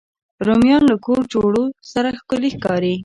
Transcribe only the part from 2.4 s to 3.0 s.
ښکاري